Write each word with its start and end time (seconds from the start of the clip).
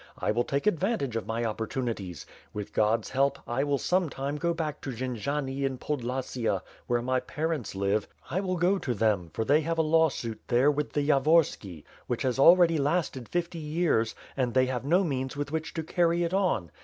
I 0.17 0.31
will 0.31 0.43
take 0.43 0.65
ad 0.65 0.79
vantage 0.79 1.15
of 1.15 1.27
my 1.27 1.45
opportunities. 1.45 2.25
With 2.55 2.73
God's 2.73 3.11
help, 3.11 3.37
I 3.47 3.63
will 3.63 3.77
some 3.77 4.09
time 4.09 4.37
go 4.37 4.51
back 4.51 4.81
to 4.81 4.89
Jendziani 4.91 5.63
in 5.63 5.77
Podlasia, 5.77 6.63
where 6.87 7.03
my 7.03 7.19
parents 7.19 7.75
live, 7.75 8.07
I 8.27 8.39
will 8.39 8.57
go 8.57 8.79
to 8.79 8.95
them; 8.95 9.29
for 9.31 9.45
they 9.45 9.61
have 9.61 9.77
a 9.77 9.83
lawsuit, 9.83 10.41
there, 10.47 10.71
with 10.71 10.93
the 10.93 11.07
Yavorski, 11.07 11.83
which 12.07 12.23
has 12.23 12.39
already 12.39 12.79
lasted 12.79 13.29
fifty 13.29 13.59
years, 13.59 14.15
and 14.35 14.55
they 14.55 14.65
have 14.65 14.83
no 14.83 15.03
means 15.03 15.37
with 15.37 15.51
which 15.51 15.71
to 15.75 15.83
carry 15.83 16.23
it 16.23 16.33
on. 16.33 16.71